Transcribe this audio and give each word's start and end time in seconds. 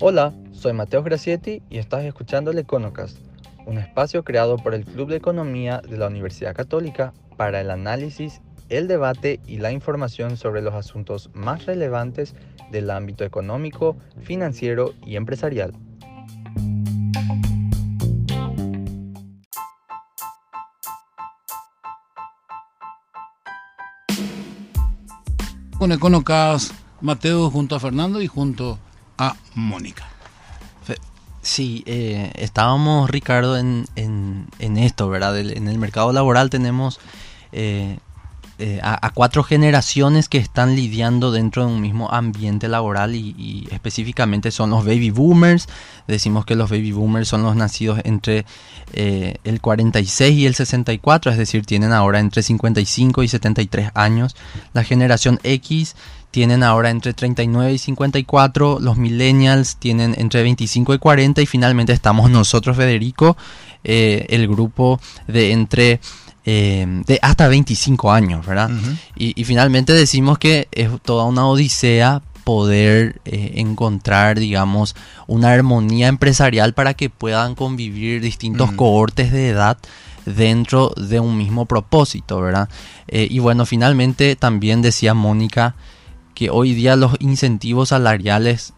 Hola, 0.00 0.32
soy 0.52 0.72
Mateo 0.72 1.02
Gracietti 1.02 1.60
y 1.68 1.78
estás 1.78 2.04
escuchando 2.04 2.50
el 2.50 2.58
Econocast, 2.58 3.18
un 3.66 3.78
espacio 3.78 4.24
creado 4.24 4.56
por 4.56 4.74
el 4.74 4.84
Club 4.84 5.10
de 5.10 5.16
Economía 5.16 5.82
de 5.86 5.98
la 5.98 6.06
Universidad 6.06 6.54
Católica 6.54 7.12
para 7.36 7.60
el 7.60 7.70
análisis, 7.70 8.40
el 8.68 8.88
debate 8.88 9.40
y 9.46 9.58
la 9.58 9.72
información 9.72 10.36
sobre 10.36 10.62
los 10.62 10.74
asuntos 10.74 11.30
más 11.34 11.66
relevantes 11.66 12.34
del 12.70 12.90
ámbito 12.90 13.24
económico, 13.24 13.96
financiero 14.22 14.94
y 15.04 15.16
empresarial. 15.16 15.72
Con 25.78 25.92
Econocast, 25.92 26.72
Mateo 27.00 27.50
junto 27.50 27.76
a 27.76 27.80
Fernando 27.80 28.20
y 28.20 28.26
junto 28.26 28.80
a 29.16 29.36
Mónica. 29.54 30.08
Sí, 31.40 31.84
eh, 31.86 32.32
estábamos, 32.34 33.08
Ricardo, 33.08 33.56
en, 33.56 33.86
en, 33.94 34.76
esto, 34.76 35.08
¿verdad? 35.08 35.38
En 35.38 35.68
el 35.68 35.78
mercado 35.78 36.12
laboral 36.12 36.50
tenemos 36.50 36.98
eh, 37.52 37.98
eh, 38.60 38.80
a, 38.82 39.10
cuatro 39.10 39.44
generaciones 39.44 40.28
que 40.28 40.38
están 40.38 40.74
lidiando 40.74 41.30
dentro 41.30 41.64
de 41.64 41.72
un 41.72 41.80
mismo 41.80 42.10
ambiente 42.10 42.66
laboral 42.66 43.14
y, 43.14 43.68
específicamente 43.70 44.50
son 44.50 44.70
los 44.70 44.84
baby 44.84 45.10
boomers. 45.10 45.68
Decimos 46.08 46.44
que 46.44 46.56
los 46.56 46.68
baby 46.68 46.90
boomers 46.90 47.28
son 47.28 47.44
los 47.44 47.54
nacidos 47.54 48.00
entre 48.02 48.46
eh, 48.94 49.36
el 49.44 49.60
46 49.60 50.36
y 50.36 50.46
el 50.46 50.56
64, 50.56 51.30
es 51.30 51.38
decir, 51.38 51.66
tienen 51.66 51.92
ahora 51.92 52.18
entre 52.18 52.42
55 52.42 53.22
y 53.22 53.28
73 53.28 53.92
años. 53.94 54.34
La 54.72 54.82
generación 54.82 55.38
X 55.44 55.94
tienen 56.32 56.64
ahora 56.64 56.90
entre 56.90 57.14
39 57.14 57.72
y 57.72 57.78
54, 57.78 58.80
los 58.80 58.96
millennials 58.96 59.76
tienen 59.76 60.14
entre 60.18 60.42
25 60.42 60.94
y 60.94 60.98
40 60.98 61.42
y 61.42 61.46
finalmente 61.46 61.92
estamos 61.92 62.28
nosotros, 62.28 62.76
Federico, 62.76 63.36
eh, 63.84 64.26
el 64.30 64.48
grupo 64.48 65.00
de 65.26 65.52
entre 65.52 66.00
eh, 66.50 66.86
de 67.04 67.18
hasta 67.20 67.46
25 67.46 68.10
años, 68.10 68.46
¿verdad? 68.46 68.70
y, 69.14 69.44
finalmente 69.44 69.92
decimos 69.92 70.38
que 70.38 70.66
es 70.72 70.88
toda 71.02 71.24
una 71.24 71.46
odisea 71.46 72.22
poder 72.42 73.20
eh, 73.26 73.52
encontrar, 73.56 74.38
digamos, 74.38 74.96
una 75.26 75.52
armonía 75.52 76.08
empresarial 76.08 76.72
para 76.72 76.94
que 76.94 77.10
puedan 77.10 77.54
convivir 77.54 78.22
distintos 78.22 78.72
cohortes 78.72 79.30
de 79.30 79.50
edad 79.50 79.76
dentro 80.24 80.94
de 80.96 81.20
un 81.20 81.36
mismo 81.36 81.66
propósito, 81.66 82.40
¿verdad? 82.40 82.70
Eh, 83.08 83.28
y 83.30 83.40
bueno, 83.40 83.66
finalmente 83.66 84.34
también 84.34 84.80
decía 84.80 85.12
Mónica 85.12 85.74
que 86.34 86.48
hoy 86.48 86.72
día 86.72 86.96
los 86.96 87.12
incentivos 87.18 87.90
salariales 87.90 88.72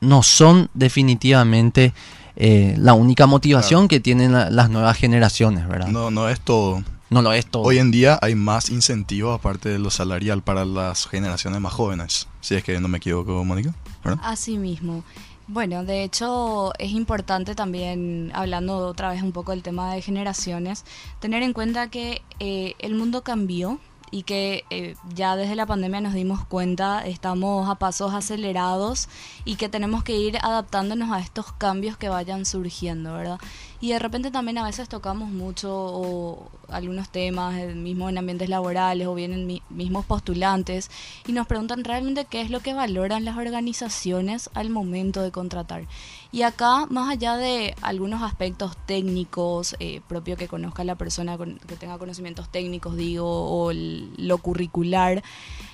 no 0.00 0.22
son 0.22 0.68
definitivamente 0.74 1.94
eh, 2.40 2.76
la 2.78 2.94
única 2.94 3.26
motivación 3.26 3.88
que 3.88 3.98
tienen 3.98 4.32
las 4.32 4.70
nuevas 4.70 4.96
generaciones, 4.96 5.66
¿verdad? 5.66 5.88
No, 5.88 6.12
no 6.12 6.28
es 6.28 6.40
todo. 6.40 6.84
No 7.10 7.20
lo 7.20 7.32
es 7.32 7.46
todo. 7.46 7.64
Hoy 7.64 7.78
en 7.78 7.90
día 7.90 8.16
hay 8.22 8.36
más 8.36 8.70
incentivos 8.70 9.36
aparte 9.36 9.70
de 9.70 9.80
lo 9.80 9.90
salarial 9.90 10.42
para 10.42 10.64
las 10.64 11.08
generaciones 11.08 11.60
más 11.60 11.72
jóvenes, 11.72 12.28
si 12.40 12.54
es 12.54 12.62
que 12.62 12.78
no 12.78 12.86
me 12.86 12.98
equivoco, 12.98 13.44
Mónica. 13.44 13.74
Así 14.22 14.56
mismo. 14.56 15.02
Bueno, 15.48 15.82
de 15.82 16.04
hecho 16.04 16.72
es 16.78 16.92
importante 16.92 17.56
también, 17.56 18.30
hablando 18.34 18.86
otra 18.86 19.10
vez 19.10 19.22
un 19.22 19.32
poco 19.32 19.50
del 19.50 19.64
tema 19.64 19.92
de 19.94 20.00
generaciones, 20.00 20.84
tener 21.18 21.42
en 21.42 21.52
cuenta 21.52 21.88
que 21.88 22.22
eh, 22.38 22.74
el 22.78 22.94
mundo 22.94 23.22
cambió 23.22 23.80
y 24.10 24.22
que 24.22 24.64
eh, 24.70 24.96
ya 25.14 25.36
desde 25.36 25.54
la 25.54 25.66
pandemia 25.66 26.00
nos 26.00 26.14
dimos 26.14 26.44
cuenta, 26.44 27.06
estamos 27.06 27.68
a 27.68 27.76
pasos 27.76 28.14
acelerados 28.14 29.08
y 29.44 29.56
que 29.56 29.68
tenemos 29.68 30.04
que 30.04 30.16
ir 30.16 30.38
adaptándonos 30.38 31.10
a 31.12 31.20
estos 31.20 31.52
cambios 31.52 31.96
que 31.96 32.08
vayan 32.08 32.44
surgiendo, 32.44 33.14
¿verdad? 33.14 33.38
Y 33.80 33.90
de 33.90 33.98
repente 34.00 34.32
también 34.32 34.58
a 34.58 34.64
veces 34.64 34.88
tocamos 34.88 35.30
mucho 35.30 36.50
algunos 36.68 37.10
temas, 37.10 37.54
mismo 37.74 38.08
en 38.08 38.18
ambientes 38.18 38.48
laborales 38.48 39.06
o 39.06 39.14
bien 39.14 39.32
en 39.32 39.62
mismos 39.70 40.04
postulantes, 40.04 40.90
y 41.26 41.32
nos 41.32 41.46
preguntan 41.46 41.84
realmente 41.84 42.24
qué 42.24 42.40
es 42.40 42.50
lo 42.50 42.60
que 42.60 42.74
valoran 42.74 43.24
las 43.24 43.36
organizaciones 43.36 44.50
al 44.54 44.70
momento 44.70 45.22
de 45.22 45.30
contratar. 45.30 45.84
Y 46.32 46.42
acá, 46.42 46.86
más 46.90 47.08
allá 47.08 47.36
de 47.36 47.74
algunos 47.80 48.22
aspectos 48.22 48.76
técnicos, 48.84 49.76
eh, 49.78 50.00
propio 50.08 50.36
que 50.36 50.48
conozca 50.48 50.84
la 50.84 50.96
persona, 50.96 51.38
que 51.38 51.76
tenga 51.76 51.98
conocimientos 51.98 52.50
técnicos, 52.50 52.96
digo, 52.96 53.26
o 53.26 53.72
lo 53.72 54.38
curricular, 54.38 55.22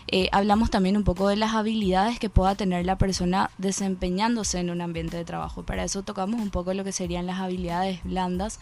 eh, 0.07 0.29
hablamos 0.33 0.71
también 0.71 0.97
un 0.97 1.03
poco 1.03 1.29
de 1.29 1.37
las 1.37 1.55
habilidades 1.55 2.19
que 2.19 2.29
pueda 2.29 2.55
tener 2.55 2.85
la 2.85 2.99
persona 2.99 3.51
desempeñándose 3.59 4.61
en 4.61 4.71
un 4.71 4.81
ambiente 4.81 5.17
de 5.17 5.25
trabajo. 5.25 5.65
Para 5.65 5.83
eso 5.83 6.03
tocamos 6.03 6.41
un 6.41 6.51
poco 6.51 6.75
lo 6.75 6.85
que 6.85 6.93
serían 6.93 7.27
las 7.27 7.41
habilidades 7.41 7.94
blandas. 8.03 8.61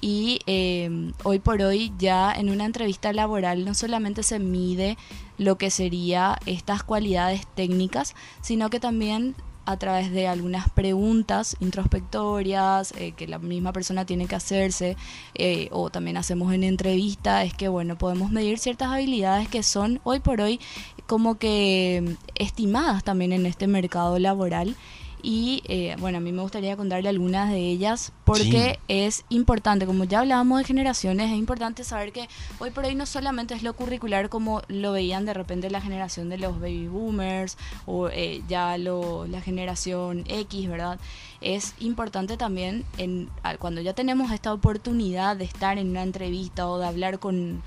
Y 0.00 0.40
eh, 0.46 1.12
hoy 1.22 1.38
por 1.38 1.62
hoy 1.62 1.92
ya 1.98 2.32
en 2.32 2.50
una 2.50 2.64
entrevista 2.64 3.12
laboral 3.12 3.64
no 3.64 3.74
solamente 3.74 4.22
se 4.22 4.38
mide 4.38 4.98
lo 5.38 5.56
que 5.56 5.70
sería 5.70 6.38
estas 6.46 6.82
cualidades 6.82 7.46
técnicas, 7.54 8.14
sino 8.40 8.70
que 8.70 8.80
también 8.80 9.34
a 9.66 9.78
través 9.78 10.12
de 10.12 10.28
algunas 10.28 10.68
preguntas 10.68 11.56
introspectorias 11.60 12.92
eh, 12.96 13.12
que 13.12 13.26
la 13.26 13.38
misma 13.38 13.72
persona 13.72 14.04
tiene 14.04 14.26
que 14.26 14.34
hacerse 14.34 14.96
eh, 15.34 15.68
o 15.72 15.90
también 15.90 16.16
hacemos 16.16 16.52
en 16.52 16.64
entrevista, 16.64 17.44
es 17.44 17.54
que 17.54 17.68
bueno, 17.68 17.96
podemos 17.96 18.30
medir 18.30 18.58
ciertas 18.58 18.90
habilidades 18.90 19.48
que 19.48 19.62
son 19.62 20.00
hoy 20.04 20.20
por 20.20 20.40
hoy 20.40 20.60
como 21.06 21.36
que 21.36 22.16
estimadas 22.34 23.04
también 23.04 23.32
en 23.32 23.46
este 23.46 23.66
mercado 23.66 24.18
laboral 24.18 24.76
y 25.24 25.62
eh, 25.68 25.96
bueno, 25.98 26.18
a 26.18 26.20
mí 26.20 26.32
me 26.32 26.42
gustaría 26.42 26.76
contarle 26.76 27.08
algunas 27.08 27.50
de 27.50 27.58
ellas 27.58 28.12
porque 28.24 28.78
es 28.88 29.24
importante, 29.30 29.86
como 29.86 30.04
ya 30.04 30.20
hablábamos 30.20 30.58
de 30.58 30.64
generaciones, 30.64 31.30
es 31.30 31.38
importante 31.38 31.82
saber 31.82 32.12
que 32.12 32.28
hoy 32.58 32.70
por 32.70 32.84
hoy 32.84 32.94
no 32.94 33.06
solamente 33.06 33.54
es 33.54 33.62
lo 33.62 33.72
curricular 33.72 34.28
como 34.28 34.60
lo 34.68 34.92
veían 34.92 35.24
de 35.24 35.32
repente 35.32 35.70
la 35.70 35.80
generación 35.80 36.28
de 36.28 36.36
los 36.36 36.60
baby 36.60 36.88
boomers 36.88 37.56
o 37.86 38.10
eh, 38.10 38.42
ya 38.48 38.76
lo, 38.76 39.26
la 39.26 39.40
generación 39.40 40.24
X, 40.28 40.68
¿verdad? 40.68 41.00
Es 41.40 41.74
importante 41.80 42.36
también 42.36 42.84
en, 42.98 43.30
cuando 43.58 43.80
ya 43.80 43.94
tenemos 43.94 44.30
esta 44.30 44.52
oportunidad 44.52 45.38
de 45.38 45.44
estar 45.44 45.78
en 45.78 45.88
una 45.88 46.02
entrevista 46.02 46.68
o 46.68 46.78
de 46.78 46.86
hablar 46.86 47.18
con 47.18 47.62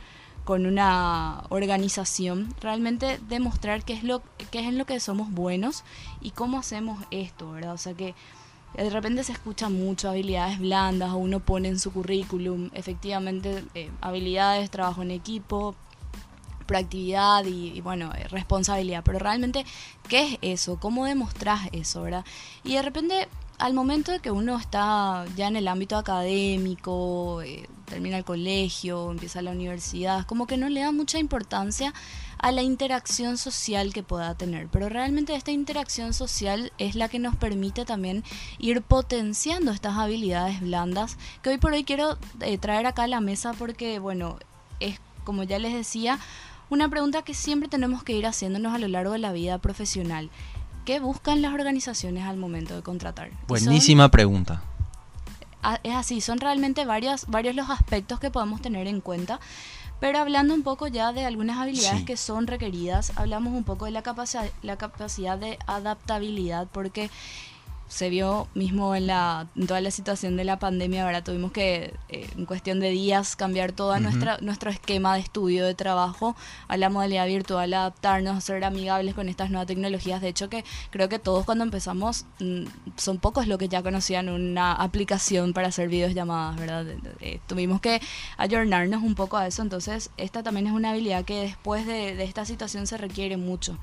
con 0.48 0.66
una 0.66 1.44
organización, 1.50 2.56
realmente 2.62 3.20
demostrar 3.28 3.84
qué 3.84 3.92
es 3.92 4.06
lo 4.06 4.24
qué 4.50 4.62
es 4.62 4.68
en 4.68 4.78
lo 4.78 4.86
que 4.86 4.98
somos 5.02 5.30
buenos 5.30 5.84
y 6.22 6.32
cómo 6.32 6.58
hacemos 6.58 7.04
esto, 7.12 7.52
¿verdad? 7.52 7.74
O 7.74 7.78
sea 7.78 7.94
que 7.96 8.16
de 8.74 8.90
repente 8.90 9.26
se 9.26 9.34
escucha 9.34 9.68
mucho 9.68 10.10
habilidades 10.10 10.58
blandas 10.58 11.12
o 11.12 11.18
uno 11.18 11.42
pone 11.42 11.68
en 11.68 11.78
su 11.78 11.92
currículum 11.92 12.70
efectivamente 12.74 13.66
eh, 13.76 13.92
habilidades, 14.00 14.72
trabajo 14.72 15.02
en 15.02 15.12
equipo, 15.12 15.76
proactividad 16.66 17.44
y, 17.44 17.74
y, 17.76 17.82
bueno, 17.82 18.14
eh, 18.16 18.30
responsabilidad, 18.30 19.02
pero 19.04 19.20
realmente, 19.20 19.66
¿qué 20.08 20.22
es 20.22 20.62
eso? 20.62 20.80
¿Cómo 20.80 21.04
demostras 21.04 21.68
eso, 21.74 22.04
verdad? 22.04 22.24
Y 22.64 22.76
de 22.76 22.84
repente 22.84 23.28
al 23.58 23.74
momento 23.74 24.12
de 24.12 24.20
que 24.20 24.32
uno 24.32 24.58
está 24.58 25.26
ya 25.36 25.48
en 25.48 25.56
el 25.56 25.68
ámbito 25.68 25.98
académico, 25.98 27.42
eh, 27.42 27.68
termina 27.86 28.18
el 28.18 28.26
colegio, 28.26 29.10
empieza 29.10 29.42
la 29.42 29.52
universidad, 29.52 30.26
como 30.26 30.46
que 30.46 30.58
no 30.58 30.70
le 30.70 30.82
da 30.82 30.92
mucha 30.92 31.18
importancia 31.18 31.94
a 32.38 32.52
la 32.52 32.62
interacción 32.62 33.38
social 33.38 33.94
que 33.94 34.04
pueda 34.04 34.36
tener. 34.36 34.68
Pero 34.68 34.90
realmente 34.90 35.36
esta 35.36 35.52
interacción 35.52 36.14
social 36.14 36.72
es 36.78 36.96
la 36.96 37.10
que 37.10 37.18
nos 37.18 37.36
permite 37.36 37.84
también 37.86 38.24
ir 38.60 38.84
potenciando 38.84 39.72
estas 39.72 39.98
habilidades 39.98 40.62
blandas 40.62 41.18
que 41.42 41.50
hoy 41.50 41.58
por 41.58 41.74
hoy 41.74 41.84
quiero 41.84 42.18
eh, 42.42 42.58
traer 42.60 42.86
acá 42.86 43.04
a 43.04 43.08
la 43.08 43.22
mesa 43.22 43.54
porque, 43.54 43.98
bueno, 43.98 44.38
es 44.80 45.00
como 45.24 45.44
ya 45.44 45.58
les 45.58 45.74
decía, 45.74 46.20
una 46.70 46.90
pregunta 46.90 47.24
que 47.24 47.34
siempre 47.34 47.70
tenemos 47.70 48.04
que 48.04 48.14
ir 48.14 48.28
haciéndonos 48.28 48.76
a 48.76 48.78
lo 48.78 48.88
largo 48.88 49.14
de 49.14 49.20
la 49.20 49.32
vida 49.32 49.58
profesional. 49.58 50.30
¿Qué 50.88 51.02
buscan 51.02 51.42
las 51.42 51.54
organizaciones 51.54 52.24
al 52.24 52.38
momento 52.38 52.74
de 52.74 52.82
contratar? 52.82 53.32
Buenísima 53.50 54.10
pregunta. 54.10 54.62
Ah, 55.62 55.82
es 55.84 55.94
así, 55.94 56.22
son 56.22 56.40
realmente 56.40 56.86
varios, 56.86 57.26
varios 57.28 57.56
los 57.56 57.70
aspectos 57.70 58.22
que 58.22 58.32
podemos 58.32 58.62
tener 58.62 58.88
en 58.88 59.02
cuenta. 59.02 59.42
Pero 60.00 60.18
hablando 60.20 60.54
un 60.54 60.64
poco 60.64 60.88
ya 60.88 61.12
de 61.12 61.26
algunas 61.26 61.58
habilidades 61.58 62.06
que 62.06 62.16
son 62.16 62.48
requeridas, 62.48 63.12
hablamos 63.18 63.52
un 63.52 63.66
poco 63.66 63.84
de 63.84 63.92
la, 63.92 64.02
capacidad, 64.02 64.50
la 64.62 64.78
capacidad 64.78 65.38
de 65.38 65.60
adaptabilidad, 65.68 66.70
porque 66.72 67.10
se 67.88 68.10
vio 68.10 68.48
mismo 68.54 68.96
en, 68.96 69.08
la, 69.08 69.48
toda 69.68 69.80
la 69.80 69.92
situación 69.92 70.36
de 70.36 70.44
la 70.44 70.60
pandemia, 70.60 71.06
¿verdad? 71.06 71.24
Tuvimos 71.24 71.52
que, 71.52 71.94
eh, 72.10 72.30
en 72.38 72.46
cuestión 72.46 72.80
de 72.80 72.90
días, 72.90 73.36
cambiar 73.36 73.72
todo 73.72 73.98
nuestra, 74.00 74.38
nuestro 74.42 74.70
esquema 74.70 75.16
de 75.16 75.22
estudio, 75.22 75.66
de 75.66 75.74
trabajo 75.74 76.36
a 76.68 76.76
la 76.76 76.90
modalidad 76.90 77.28
virtual, 77.28 77.74
adaptarnos, 77.74 78.44
ser 78.44 78.64
amigables 78.66 79.16
con 79.16 79.30
estas 79.30 79.50
nuevas 79.50 79.68
tecnologías. 79.68 80.22
De 80.22 80.28
hecho, 80.28 80.50
que 80.50 80.66
creo 80.90 81.08
que 81.08 81.18
todos 81.18 81.46
cuando 81.46 81.64
empezamos, 81.64 82.26
mm, 82.40 82.66
son 82.98 83.20
pocos 83.20 83.48
los 83.48 83.58
que 83.58 83.70
ya 83.70 83.82
conocían 83.82 84.28
una 84.30 84.74
aplicación 84.74 85.54
para 85.54 85.70
hacer 85.70 85.88
videollamadas, 85.88 86.60
¿verdad? 86.60 86.86
tuvimos 87.48 87.82
que 87.82 88.02
ayornarnos 88.38 89.04
un 89.04 89.16
poco 89.16 89.38
a 89.38 89.48
eso, 89.48 89.62
entonces 89.62 90.10
esta 90.18 90.44
también 90.44 90.68
es 90.68 90.74
una 90.74 90.92
habilidad 90.92 91.26
que 91.26 91.42
después 91.42 91.86
de, 91.86 92.16
de 92.16 92.24
esta 92.24 92.46
situación 92.46 92.88
se 92.88 92.98
requiere 92.98 93.38
mucho. 93.38 93.78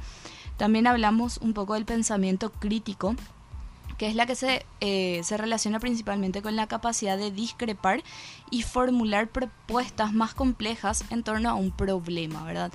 También 0.57 0.87
hablamos 0.87 1.39
un 1.39 1.53
poco 1.53 1.75
del 1.75 1.85
pensamiento 1.85 2.51
crítico 2.51 3.17
que 3.97 4.07
es 4.07 4.15
la 4.15 4.27
que 4.27 4.35
se, 4.35 4.67
eh, 4.81 5.21
se 5.25 5.37
relaciona 5.37 5.81
principalmente 5.81 6.43
con 6.43 6.57
la 6.57 6.67
capacidad 6.67 7.17
de 7.17 7.31
discrepar 7.31 8.03
y 8.51 8.63
formular 8.63 9.29
propuestas 9.29 10.13
más 10.13 10.35
complejas 10.35 11.05
en 11.11 11.23
torno 11.23 11.51
a 11.51 11.55
un 11.55 11.71
problema, 11.71 12.45
¿verdad? 12.45 12.73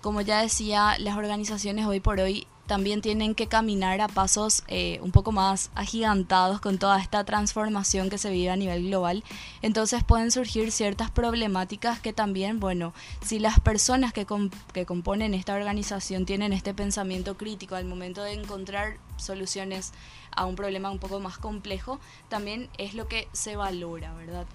Como 0.00 0.22
ya 0.22 0.40
decía, 0.40 0.96
las 0.98 1.16
organizaciones 1.16 1.86
hoy 1.86 2.00
por 2.00 2.20
hoy 2.20 2.46
también 2.70 3.02
tienen 3.02 3.34
que 3.34 3.48
caminar 3.48 4.00
a 4.00 4.06
pasos 4.06 4.62
eh, 4.68 5.00
un 5.02 5.10
poco 5.10 5.32
más 5.32 5.72
agigantados 5.74 6.60
con 6.60 6.78
toda 6.78 7.00
esta 7.00 7.24
transformación 7.24 8.08
que 8.10 8.16
se 8.16 8.30
vive 8.30 8.48
a 8.48 8.54
nivel 8.54 8.86
global. 8.86 9.24
Entonces 9.60 10.04
pueden 10.04 10.30
surgir 10.30 10.70
ciertas 10.70 11.10
problemáticas 11.10 11.98
que 11.98 12.12
también, 12.12 12.60
bueno, 12.60 12.94
si 13.22 13.40
las 13.40 13.58
personas 13.58 14.12
que, 14.12 14.24
que 14.72 14.86
componen 14.86 15.34
esta 15.34 15.54
organización 15.54 16.26
tienen 16.26 16.52
este 16.52 16.72
pensamiento 16.72 17.36
crítico 17.36 17.74
al 17.74 17.86
momento 17.86 18.22
de 18.22 18.34
encontrar 18.34 18.98
soluciones 19.22 19.92
a 20.30 20.46
un 20.46 20.56
problema 20.56 20.90
un 20.90 20.98
poco 20.98 21.20
más 21.20 21.38
complejo, 21.38 22.00
también 22.28 22.68
es 22.78 22.94
lo 22.94 23.08
que 23.08 23.28
se 23.32 23.56
valora, 23.56 24.14
¿verdad? 24.14 24.46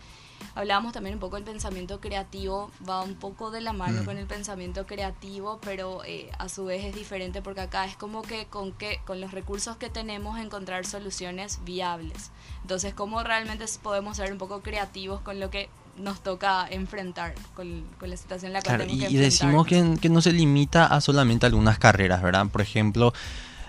Hablábamos 0.53 0.93
también 0.93 1.15
un 1.15 1.19
poco 1.19 1.35
del 1.35 1.45
pensamiento 1.45 1.99
creativo, 1.99 2.71
va 2.87 3.01
un 3.01 3.15
poco 3.15 3.51
de 3.51 3.61
la 3.61 3.73
mano 3.73 4.01
mm. 4.01 4.05
con 4.05 4.17
el 4.17 4.25
pensamiento 4.25 4.85
creativo, 4.85 5.59
pero 5.61 6.03
eh, 6.05 6.29
a 6.37 6.49
su 6.49 6.65
vez 6.65 6.85
es 6.85 6.95
diferente 6.95 7.41
porque 7.41 7.61
acá 7.61 7.85
es 7.85 7.95
como 7.95 8.21
que 8.21 8.45
con, 8.45 8.71
que 8.71 9.01
con 9.05 9.19
los 9.19 9.31
recursos 9.31 9.75
que 9.77 9.89
tenemos 9.89 10.39
encontrar 10.39 10.85
soluciones 10.85 11.59
viables. 11.65 12.31
Entonces, 12.61 12.93
¿cómo 12.93 13.23
realmente 13.23 13.65
podemos 13.81 14.17
ser 14.17 14.31
un 14.31 14.37
poco 14.37 14.61
creativos 14.61 15.21
con 15.21 15.39
lo 15.39 15.49
que 15.49 15.69
nos 15.97 16.21
toca 16.21 16.67
enfrentar 16.69 17.35
con, 17.53 17.85
la 18.01 18.17
situación 18.17 18.49
en 18.49 18.53
la 18.53 18.61
que 18.61 18.67
claro, 18.67 18.85
y, 18.85 19.05
y 19.05 19.15
decimos 19.15 19.65
que, 19.65 19.97
que 20.01 20.09
no 20.09 20.21
se 20.21 20.33
limita 20.33 20.85
a 20.87 20.99
solamente 20.99 21.45
algunas 21.45 21.79
carreras, 21.79 22.21
¿verdad? 22.21 22.47
Por 22.47 22.61
ejemplo, 22.61 23.13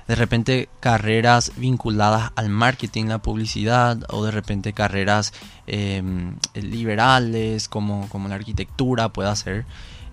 de 0.06 0.14
repente 0.14 0.69
carreras 0.81 1.53
vinculadas 1.56 2.32
al 2.37 2.49
marketing, 2.49 3.06
la 3.06 3.19
publicidad, 3.19 3.99
o 4.08 4.25
de 4.25 4.31
repente 4.31 4.73
carreras 4.73 5.32
em, 5.67 6.37
liberales 6.55 7.69
como, 7.69 8.08
como 8.08 8.29
la 8.29 8.37
arquitectura 8.37 9.08
puede 9.08 9.35
ser. 9.37 9.64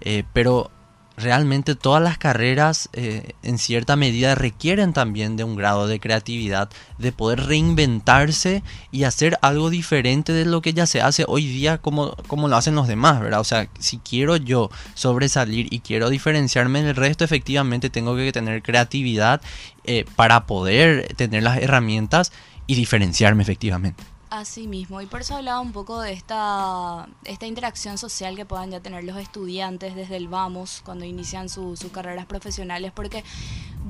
Eh, 0.01 0.23
pero 0.33 0.71
realmente 1.15 1.75
todas 1.75 2.01
las 2.01 2.17
carreras 2.17 2.89
eh, 2.93 3.33
en 3.43 3.57
cierta 3.57 3.95
medida 3.95 4.35
requieren 4.35 4.93
también 4.93 5.37
de 5.37 5.43
un 5.43 5.55
grado 5.55 5.87
de 5.87 5.99
creatividad, 5.99 6.69
de 6.97 7.11
poder 7.11 7.41
reinventarse 7.41 8.63
y 8.91 9.03
hacer 9.03 9.37
algo 9.41 9.69
diferente 9.69 10.33
de 10.33 10.45
lo 10.45 10.61
que 10.61 10.73
ya 10.73 10.85
se 10.85 11.01
hace 11.01 11.25
hoy 11.27 11.45
día 11.45 11.77
como, 11.77 12.15
como 12.27 12.47
lo 12.47 12.55
hacen 12.55 12.75
los 12.75 12.87
demás, 12.87 13.21
¿verdad? 13.21 13.39
O 13.39 13.45
sea, 13.45 13.69
si 13.79 13.97
quiero 13.97 14.37
yo 14.37 14.69
sobresalir 14.95 15.67
y 15.71 15.79
quiero 15.79 16.09
diferenciarme 16.09 16.81
del 16.81 16.95
resto, 16.95 17.23
efectivamente 17.23 17.89
tengo 17.89 18.15
que 18.15 18.31
tener 18.31 18.63
creatividad 18.63 19.41
eh, 19.83 20.05
para 20.15 20.45
poder 20.45 21.13
tener 21.15 21.43
las 21.43 21.57
herramientas 21.59 22.31
y 22.65 22.75
diferenciarme 22.75 23.43
efectivamente. 23.43 24.12
Así 24.33 24.65
mismo, 24.65 24.99
y 24.99 25.05
por 25.05 25.21
eso 25.21 25.35
hablaba 25.35 25.59
un 25.59 25.73
poco 25.73 26.01
de 26.01 26.11
esta, 26.11 27.07
esta 27.23 27.45
interacción 27.45 27.99
social 27.99 28.35
que 28.35 28.47
puedan 28.47 28.71
ya 28.71 28.79
tener 28.79 29.03
los 29.03 29.17
estudiantes 29.17 29.93
desde 29.93 30.15
el 30.15 30.27
vamos 30.27 30.81
cuando 30.83 31.05
inician 31.05 31.49
sus 31.49 31.79
carreras 31.91 32.25
profesionales, 32.25 32.91
porque 32.91 33.23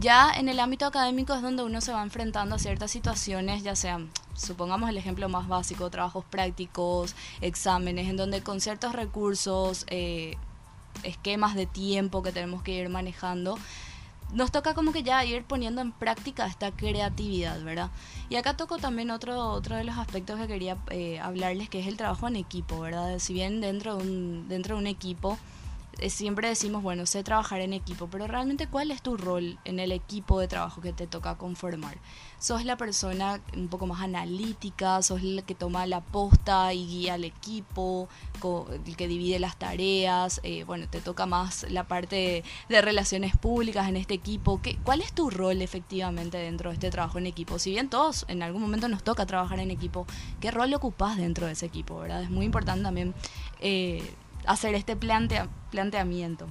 ya 0.02 0.34
en 0.34 0.50
el 0.50 0.60
ámbito 0.60 0.86
académico 0.86 1.34
es 1.34 1.42
donde 1.42 1.64
uno 1.64 1.80
se 1.80 1.94
va 1.94 2.04
enfrentando 2.04 2.56
a 2.56 2.60
ciertas 2.60 2.92
situaciones, 2.92 3.64
ya 3.64 3.78
sean, 3.78 4.12
supongamos 4.36 4.90
el 4.90 4.98
ejemplo 4.98 5.30
más 5.30 5.48
básico, 5.48 5.90
trabajos 5.90 6.26
prácticos, 6.26 7.16
exámenes, 7.40 8.10
en 8.10 8.18
donde 8.18 8.44
con 8.44 8.60
ciertos 8.60 8.92
recursos, 8.92 9.86
eh, 9.88 10.36
esquemas 11.04 11.56
de 11.56 11.68
tiempo 11.68 12.22
que 12.22 12.34
tenemos 12.34 12.64
que 12.64 12.74
ir 12.74 12.90
manejando, 12.90 13.58
nos 14.34 14.52
toca 14.52 14.74
como 14.74 14.92
que 14.92 15.04
ya 15.04 15.24
ir 15.26 15.44
poniendo 15.46 15.82
en 15.82 15.92
práctica 15.92 16.46
esta 16.48 16.72
creatividad, 16.72 17.62
¿verdad? 17.64 17.90
Y 18.30 18.36
acá 18.36 18.56
toco 18.56 18.78
también 18.78 19.12
otro, 19.12 19.50
otro 19.50 19.76
de 19.76 19.84
los 19.84 19.98
aspectos 19.98 20.40
que 20.40 20.48
quería 20.48 20.78
eh, 20.90 21.20
hablarles, 21.20 21.70
que 21.70 21.80
es 21.80 21.88
el 21.88 21.98
trabajo 21.98 22.28
en 22.28 22.36
equipo, 22.36 22.80
¿verdad? 22.80 23.20
Si 23.20 23.34
bien 23.34 23.62
dentro 23.62 23.98
de 23.98 24.04
un, 24.04 24.48
dentro 24.48 24.76
de 24.76 24.82
un 24.82 24.88
equipo 24.88 25.38
siempre 26.10 26.50
decimos, 26.50 26.84
bueno, 26.84 27.06
sé 27.06 27.24
trabajar 27.24 27.62
en 27.62 27.74
equipo, 27.74 28.08
pero 28.08 28.28
realmente 28.28 28.68
cuál 28.68 28.92
es 28.92 29.02
tu 29.02 29.18
rol 29.18 29.58
en 29.66 29.80
el 29.80 29.92
equipo 29.92 30.40
de 30.40 30.48
trabajo 30.48 30.82
que 30.82 30.94
te 30.94 31.08
toca 31.08 31.36
conformar. 31.36 31.98
Sos 32.40 32.66
la 32.66 32.76
persona 32.76 33.40
un 33.56 33.70
poco 33.70 33.88
más 33.88 34.02
analítica, 34.02 35.02
sos 35.02 35.22
el 35.22 35.44
que 35.46 35.56
toma 35.56 35.86
la 35.88 36.02
posta 36.02 36.74
y 36.74 36.86
guía 36.86 37.14
al 37.14 37.24
equipo, 37.24 38.10
el 38.86 38.96
que 38.98 39.08
divide 39.08 39.40
las 39.40 39.58
tareas, 39.58 40.42
eh, 40.44 40.64
bueno, 40.66 40.88
te 40.90 41.00
toca 41.00 41.26
más 41.26 41.66
la 41.70 41.88
parte 41.88 42.44
de, 42.68 42.82
relaciones 42.82 43.38
públicas 43.38 43.88
en 43.88 43.96
este 43.96 44.14
equipo. 44.14 44.62
¿Qué, 44.62 44.78
¿Cuál 44.84 45.02
es 45.02 45.14
tu 45.14 45.30
rol 45.30 45.62
efectivamente 45.62 46.38
dentro 46.38 46.70
de 46.70 46.76
este 46.76 46.90
trabajo 46.92 47.18
en 47.18 47.28
equipo? 47.28 47.60
Si 47.60 47.72
bien 47.72 47.90
todos 47.90 48.26
en 48.28 48.44
algún 48.44 48.62
momento 48.62 48.90
nos 48.90 49.04
toca 49.04 49.26
trabajar 49.26 49.60
en 49.60 49.72
equipo, 49.72 50.06
¿qué 50.42 50.52
rol 50.52 50.74
ocupás 50.74 51.16
dentro 51.18 51.48
de 51.48 51.54
ese 51.54 51.66
equipo? 51.66 52.00
¿verdad? 52.00 52.24
Es 52.24 52.30
muy 52.30 52.46
importante 52.46 52.84
también 52.84 53.14
eh, 53.62 54.14
hacer 54.46 54.76
este 54.76 54.96
plantea, 54.96 55.48
planteamiento. 55.72 56.48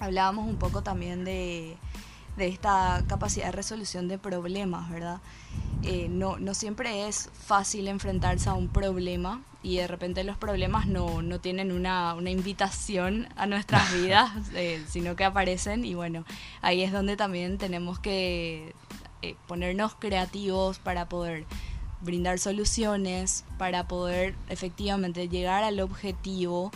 Hablábamos 0.00 0.46
un 0.46 0.56
poco 0.56 0.82
también 0.82 1.24
de, 1.24 1.76
de, 2.36 2.48
esta 2.48 3.02
capacidad 3.08 3.46
de 3.46 3.52
resolución 3.52 4.08
de 4.08 4.18
problemas, 4.18 4.90
¿verdad? 4.90 5.20
Eh, 5.82 6.08
no, 6.10 6.38
no 6.38 6.54
siempre 6.54 7.06
es 7.06 7.30
fácil 7.32 7.88
enfrentarse 7.88 8.48
a 8.48 8.54
un 8.54 8.68
problema 8.68 9.42
y 9.62 9.76
de 9.76 9.86
repente 9.86 10.24
los 10.24 10.36
problemas 10.36 10.86
no, 10.86 11.22
no 11.22 11.40
tienen 11.40 11.72
una, 11.72 12.14
una, 12.14 12.30
invitación 12.30 13.28
a 13.36 13.46
nuestras 13.46 13.92
vidas, 14.00 14.30
eh, 14.54 14.82
sino 14.88 15.16
que 15.16 15.24
aparecen 15.24 15.84
y 15.84 15.94
bueno, 15.94 16.24
ahí 16.60 16.82
es 16.82 16.92
donde 16.92 17.16
también 17.16 17.58
tenemos 17.58 17.98
que 17.98 18.74
eh, 19.22 19.34
ponernos 19.46 19.94
creativos 19.94 20.78
para 20.78 21.08
poder 21.08 21.44
brindar 22.00 22.38
soluciones, 22.38 23.44
para 23.58 23.88
poder 23.88 24.34
efectivamente 24.48 25.28
llegar 25.28 25.64
al 25.64 25.80
objetivo 25.80 26.70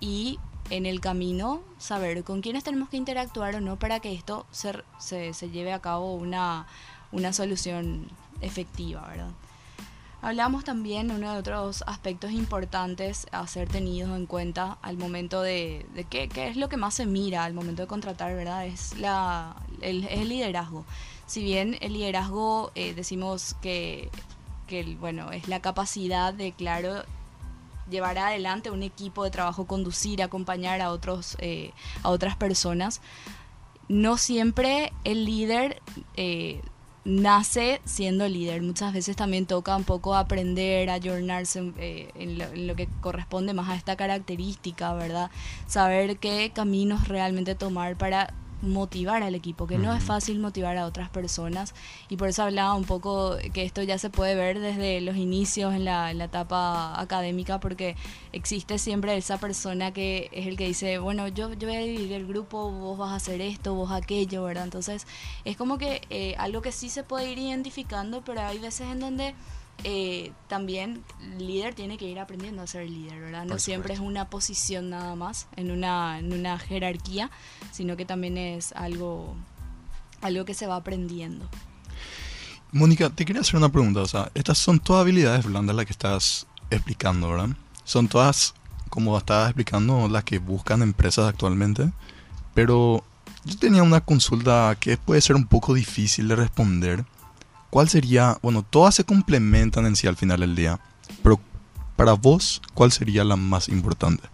y 0.00 0.38
en 0.70 0.86
el 0.86 1.00
camino 1.00 1.60
saber 1.78 2.24
con 2.24 2.40
quiénes 2.40 2.64
tenemos 2.64 2.88
que 2.88 2.96
interactuar 2.96 3.54
o 3.56 3.60
no 3.60 3.78
para 3.78 4.00
que 4.00 4.12
esto 4.12 4.46
se, 4.50 4.72
se, 4.98 5.32
se 5.32 5.50
lleve 5.50 5.72
a 5.72 5.80
cabo 5.80 6.14
una, 6.14 6.66
una 7.12 7.32
solución 7.32 8.08
efectiva, 8.40 9.06
¿verdad? 9.08 9.30
Hablamos 10.20 10.64
también 10.64 11.12
uno 11.12 11.32
de 11.32 11.38
otros 11.38 11.84
aspectos 11.86 12.32
importantes 12.32 13.28
a 13.30 13.46
ser 13.46 13.68
tenidos 13.68 14.16
en 14.16 14.26
cuenta 14.26 14.76
al 14.82 14.96
momento 14.96 15.42
de, 15.42 15.86
de 15.94 16.04
qué, 16.04 16.28
qué, 16.28 16.48
es 16.48 16.56
lo 16.56 16.68
que 16.68 16.76
más 16.76 16.94
se 16.94 17.06
mira 17.06 17.44
al 17.44 17.54
momento 17.54 17.82
de 17.82 17.88
contratar, 17.88 18.34
¿verdad? 18.34 18.66
Es, 18.66 18.98
la, 18.98 19.54
el, 19.80 20.04
el 20.06 20.28
liderazgo. 20.28 20.84
Si 21.26 21.44
bien 21.44 21.78
el 21.82 21.92
liderazgo 21.92 22.72
eh, 22.74 22.94
decimos 22.94 23.54
que, 23.62 24.10
que, 24.66 24.96
bueno, 24.98 25.30
es 25.30 25.46
la 25.46 25.60
capacidad 25.60 26.34
de, 26.34 26.50
claro, 26.50 27.04
llevar 27.90 28.18
adelante 28.18 28.70
un 28.70 28.82
equipo 28.82 29.24
de 29.24 29.30
trabajo, 29.30 29.66
conducir, 29.66 30.22
acompañar 30.22 30.80
a, 30.80 30.90
otros, 30.90 31.36
eh, 31.40 31.72
a 32.02 32.10
otras 32.10 32.36
personas. 32.36 33.00
No 33.88 34.18
siempre 34.18 34.92
el 35.04 35.24
líder 35.24 35.80
eh, 36.16 36.60
nace 37.04 37.80
siendo 37.84 38.28
líder. 38.28 38.62
Muchas 38.62 38.92
veces 38.92 39.16
también 39.16 39.46
toca 39.46 39.74
un 39.76 39.84
poco 39.84 40.14
aprender, 40.14 40.90
ayornarse 40.90 41.72
eh, 41.78 42.10
en, 42.14 42.40
en, 42.40 42.66
lo, 42.66 42.76
que 42.76 42.88
corresponde 43.00 43.54
más 43.54 43.68
a 43.70 43.76
esta 43.76 43.96
característica, 43.96 44.92
¿verdad? 44.92 45.30
Saber 45.66 46.18
qué 46.18 46.52
caminos 46.54 47.08
realmente 47.08 47.54
tomar 47.54 47.96
para 47.96 48.34
motivar 48.62 49.22
al 49.22 49.34
equipo, 49.34 49.66
que 49.66 49.78
no 49.78 49.94
es 49.94 50.02
fácil 50.02 50.38
motivar 50.38 50.76
a 50.76 50.86
otras 50.86 51.08
personas 51.10 51.74
y 52.08 52.16
por 52.16 52.28
eso 52.28 52.42
hablaba 52.42 52.74
un 52.74 52.84
poco 52.84 53.36
que 53.52 53.62
esto 53.62 53.82
ya 53.82 53.98
se 53.98 54.10
puede 54.10 54.34
ver 54.34 54.58
desde 54.58 55.00
los 55.00 55.16
inicios 55.16 55.74
en 55.74 55.84
la, 55.84 56.10
en 56.10 56.18
la, 56.18 56.24
etapa 56.24 57.00
académica 57.00 57.58
porque 57.60 57.96
existe 58.32 58.78
siempre 58.78 59.16
esa 59.16 59.38
persona 59.38 59.92
que 59.92 60.28
es 60.32 60.46
el 60.46 60.56
que 60.56 60.66
dice, 60.66 60.98
bueno, 60.98 61.28
yo, 61.28 61.52
yo 61.54 61.68
voy 61.68 61.76
a 61.76 61.80
dividir 61.80 62.12
el 62.12 62.26
grupo, 62.26 62.70
vos 62.70 62.98
vas 62.98 63.12
a 63.12 63.16
hacer 63.16 63.40
esto, 63.40 63.74
vos 63.74 63.90
aquello, 63.92 64.44
¿verdad? 64.44 64.64
Entonces 64.64 65.06
es 65.44 65.56
como 65.56 65.78
que 65.78 66.02
eh, 66.10 66.34
algo 66.38 66.60
que 66.60 66.72
sí 66.72 66.88
se 66.90 67.04
puede 67.04 67.30
ir 67.30 67.38
identificando, 67.38 68.22
pero 68.22 68.42
hay 68.42 68.58
veces 68.58 68.88
en 68.88 69.00
donde 69.00 69.34
eh, 69.84 70.32
también 70.48 71.04
líder 71.38 71.74
tiene 71.74 71.98
que 71.98 72.06
ir 72.06 72.18
aprendiendo 72.18 72.62
a 72.62 72.66
ser 72.66 72.88
líder, 72.88 73.20
¿verdad? 73.20 73.44
No 73.44 73.58
siempre 73.58 73.94
es 73.94 74.00
una 74.00 74.28
posición 74.28 74.90
nada 74.90 75.14
más 75.14 75.46
en 75.56 75.70
una, 75.70 76.18
en 76.18 76.32
una 76.32 76.58
jerarquía, 76.58 77.30
sino 77.70 77.96
que 77.96 78.04
también 78.04 78.38
es 78.38 78.72
algo, 78.72 79.36
algo 80.20 80.44
que 80.44 80.54
se 80.54 80.66
va 80.66 80.76
aprendiendo. 80.76 81.48
Mónica, 82.72 83.08
te 83.08 83.24
quería 83.24 83.40
hacer 83.40 83.56
una 83.56 83.70
pregunta. 83.70 84.00
O 84.00 84.06
sea, 84.06 84.30
estas 84.34 84.58
son 84.58 84.80
todas 84.80 85.02
habilidades 85.02 85.44
blandas 85.44 85.74
las 85.76 85.86
que 85.86 85.92
estás 85.92 86.46
explicando, 86.70 87.30
¿verdad? 87.30 87.50
Son 87.84 88.08
todas, 88.08 88.54
como 88.90 89.16
estabas 89.16 89.48
explicando, 89.48 90.08
las 90.08 90.24
que 90.24 90.38
buscan 90.38 90.82
empresas 90.82 91.28
actualmente. 91.28 91.90
Pero 92.52 93.04
yo 93.44 93.56
tenía 93.58 93.82
una 93.82 94.00
consulta 94.00 94.76
que 94.78 94.96
puede 94.96 95.20
ser 95.20 95.36
un 95.36 95.46
poco 95.46 95.72
difícil 95.72 96.28
de 96.28 96.36
responder. 96.36 97.04
¿Cuál 97.70 97.88
sería, 97.88 98.38
bueno, 98.42 98.62
todas 98.62 98.94
se 98.94 99.04
complementan 99.04 99.86
en 99.86 99.96
sí 99.96 100.06
al 100.06 100.16
final 100.16 100.40
del 100.40 100.54
día, 100.54 100.80
pero 101.22 101.38
para 101.96 102.14
vos, 102.14 102.62
¿cuál 102.74 102.92
sería 102.92 103.24
la 103.24 103.36
más 103.36 103.68
importante? 103.68 104.28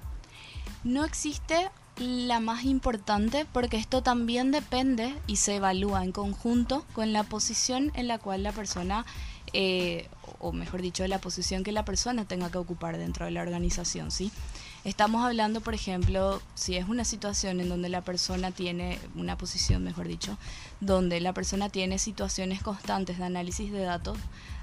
No 0.84 1.04
existe 1.04 1.70
la 1.96 2.40
más 2.40 2.64
importante 2.64 3.46
porque 3.52 3.76
esto 3.76 4.02
también 4.02 4.50
depende 4.50 5.14
y 5.26 5.36
se 5.36 5.56
evalúa 5.56 6.04
en 6.04 6.12
conjunto 6.12 6.84
con 6.92 7.12
la 7.12 7.22
posición 7.22 7.92
en 7.94 8.08
la 8.08 8.18
cual 8.18 8.42
la 8.42 8.52
persona, 8.52 9.06
eh, 9.52 10.08
o 10.40 10.52
mejor 10.52 10.82
dicho, 10.82 11.06
la 11.06 11.20
posición 11.20 11.64
que 11.64 11.72
la 11.72 11.84
persona 11.84 12.24
tenga 12.24 12.50
que 12.50 12.58
ocupar 12.58 12.98
dentro 12.98 13.24
de 13.24 13.30
la 13.30 13.42
organización, 13.42 14.10
¿sí? 14.10 14.30
Estamos 14.84 15.24
hablando, 15.24 15.62
por 15.62 15.72
ejemplo, 15.72 16.42
si 16.54 16.76
es 16.76 16.86
una 16.86 17.06
situación 17.06 17.58
en 17.60 17.70
donde 17.70 17.88
la 17.88 18.02
persona 18.02 18.50
tiene 18.50 18.98
una 19.14 19.38
posición, 19.38 19.82
mejor 19.82 20.06
dicho, 20.06 20.36
donde 20.80 21.20
la 21.20 21.32
persona 21.32 21.70
tiene 21.70 21.98
situaciones 21.98 22.62
constantes 22.62 23.16
de 23.16 23.24
análisis 23.24 23.72
de 23.72 23.80
datos, 23.80 24.18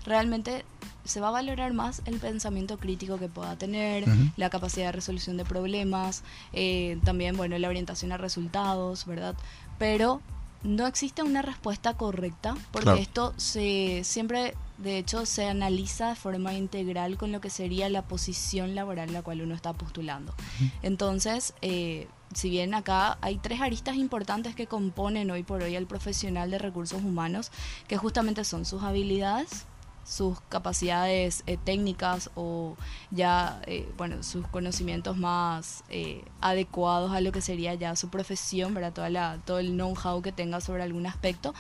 realmente 0.06 0.64
se 1.06 1.22
va 1.22 1.30
a 1.30 1.32
valorar 1.32 1.74
más 1.74 2.04
el 2.06 2.20
pensamiento 2.20 2.78
crítico 2.78 3.18
que 3.18 3.30
pueda 3.30 3.56
tener, 3.56 4.06
la 4.38 4.52
capacidad 4.52 4.88
de 4.88 4.92
resolución 4.92 5.38
de 5.38 5.46
problemas, 5.46 6.24
eh, 6.54 7.00
también, 7.04 7.36
bueno, 7.36 7.58
la 7.58 7.68
orientación 7.68 8.12
a 8.12 8.18
resultados, 8.18 9.08
¿verdad? 9.08 9.36
Pero 9.80 10.22
no 10.62 10.86
existe 10.86 11.24
una 11.24 11.42
respuesta 11.42 11.96
correcta 11.96 12.56
porque 12.72 13.02
esto 13.02 13.34
se 13.38 14.02
siempre 14.04 14.54
de 14.82 14.98
hecho 14.98 15.26
se 15.26 15.48
analiza 15.48 16.10
de 16.10 16.16
forma 16.16 16.54
integral 16.54 17.18
con 17.18 17.32
lo 17.32 17.42
que 17.42 17.50
sería 17.50 17.90
la 17.90 18.04
posición 18.04 18.76
laboral 18.76 19.10
en 19.10 19.14
la 19.14 19.22
cual 19.22 19.42
uno 19.42 19.56
está 19.56 19.74
postulando. 19.74 20.34
Entonces 20.82 21.54
eh, 21.62 22.08
si 22.34 22.50
bien 22.50 22.74
acá 22.74 23.18
hay 23.22 23.38
tres 23.38 23.62
aristas 23.62 23.96
importantes 23.96 24.56
que 24.56 24.68
componen 24.68 25.32
hoy 25.32 25.44
por 25.44 25.62
hoy 25.64 25.76
al 25.76 25.88
profesional 25.88 26.50
de 26.52 26.60
recursos 26.60 27.02
humanos 27.04 27.52
que 27.88 27.98
justamente 27.98 28.44
son 28.44 28.66
sus 28.66 28.84
habilidades 28.84 29.66
sus 30.04 30.42
capacidades 30.42 31.44
eh, 31.48 31.58
técnicas 31.64 32.32
o 32.36 32.76
ya 33.12 33.62
eh, 33.68 33.88
bueno 33.98 34.24
sus 34.24 34.48
conocimientos 34.48 35.18
más 35.18 35.84
eh, 35.90 36.24
adecuados 36.42 37.12
a 37.12 37.22
lo 37.22 37.32
que 37.32 37.42
sería 37.42 37.74
ya 37.76 37.96
su 37.96 38.10
profesión 38.10 38.74
verdad 38.74 38.92
Toda 38.92 39.10
la, 39.10 39.38
todo 39.46 39.60
el 39.60 39.72
know-how 39.74 40.22
que 40.22 40.32
tenga 40.32 40.60
sobre 40.60 40.84
algún 40.84 41.06
aspecto. 41.06 41.54